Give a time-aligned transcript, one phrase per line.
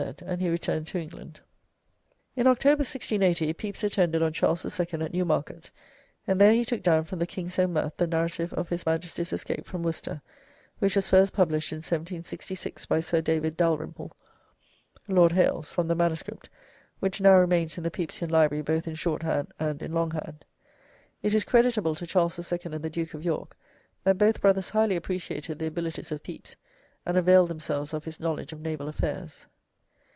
[0.25, 1.39] and he returned to England.
[2.35, 4.99] In October, 1680, Pepys attended on Charles II.
[5.03, 5.69] at Newmarket,
[6.25, 9.31] and there he took down from the King's own mouth the narrative of his Majesty's
[9.31, 10.19] escape from Worcester,
[10.79, 14.11] which was first published in 1766 by Sir David Dalrymple
[15.07, 16.23] (Lord Hailes) from the MS.,
[16.99, 20.45] which now remains in the Pepysian library both in shorthand and in longhand?
[21.21, 22.57] It is creditable to Charles II.
[22.63, 23.55] and the Duke of York
[24.03, 26.55] that both brothers highly appreciated the abilities of Pepys,
[27.05, 29.45] and availed themselves of his knowledge of naval affairs.